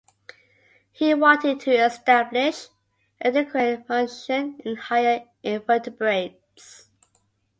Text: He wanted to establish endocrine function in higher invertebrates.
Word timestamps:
He 0.93 1.13
wanted 1.13 1.59
to 1.59 1.73
establish 1.85 2.69
endocrine 3.21 3.83
function 3.83 4.59
in 4.65 4.75
higher 4.75 5.25
invertebrates. 5.43 6.87